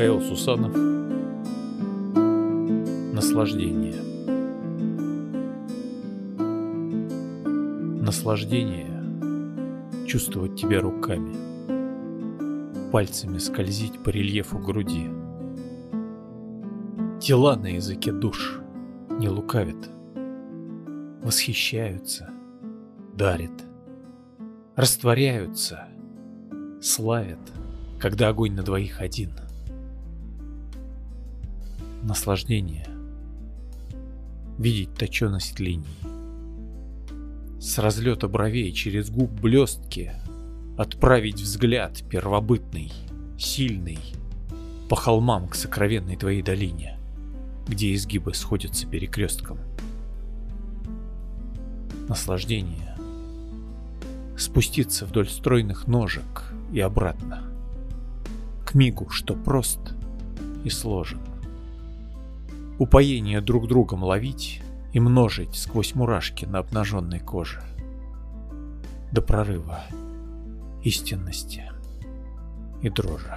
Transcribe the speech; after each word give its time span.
Михаил 0.00 0.22
Сусанов. 0.22 0.74
Наслаждение. 3.12 4.00
Наслаждение 8.00 8.88
Чувствовать 10.06 10.56
тебя 10.58 10.80
руками 10.80 11.36
Пальцами 12.90 13.36
скользить 13.36 14.02
по 14.02 14.08
рельефу 14.08 14.56
груди. 14.58 15.10
Тела 17.20 17.56
на 17.56 17.74
языке 17.74 18.10
душ 18.10 18.58
не 19.10 19.28
лукавят 19.28 19.90
Восхищаются, 21.22 22.30
дарят 23.12 23.66
Растворяются, 24.76 25.88
славят— 26.80 27.38
когда 28.00 28.28
огонь 28.28 28.54
на 28.54 28.62
двоих 28.62 29.02
один. 29.02 29.30
Наслаждение. 32.02 32.86
Видеть 34.56 34.94
точенность 34.94 35.60
линий. 35.60 35.84
С 37.60 37.78
разлета 37.78 38.26
бровей 38.26 38.72
через 38.72 39.10
губ 39.10 39.30
блестки 39.30 40.12
отправить 40.78 41.42
взгляд 41.42 42.02
первобытный, 42.08 42.90
сильный, 43.38 43.98
по 44.88 44.96
холмам 44.96 45.46
к 45.48 45.54
сокровенной 45.54 46.16
твоей 46.16 46.40
долине, 46.40 46.98
где 47.68 47.94
изгибы 47.94 48.32
сходятся 48.32 48.86
перекрестком. 48.86 49.58
Наслаждение. 52.08 52.96
Спуститься 54.38 55.04
вдоль 55.04 55.28
стройных 55.28 55.86
ножек 55.86 56.54
и 56.72 56.80
обратно 56.80 57.44
к 58.64 58.74
мигу, 58.74 59.10
что 59.10 59.34
прост 59.34 59.80
и 60.64 60.70
сложен. 60.70 61.20
Упоение 62.80 63.42
друг 63.42 63.68
другом 63.68 64.02
ловить 64.02 64.62
и 64.94 65.00
множить 65.00 65.54
сквозь 65.54 65.94
мурашки 65.94 66.46
на 66.46 66.60
обнаженной 66.60 67.20
коже. 67.20 67.62
До 69.12 69.20
прорыва 69.20 69.82
истинности 70.82 71.70
и 72.80 72.88
дрожи. 72.88 73.34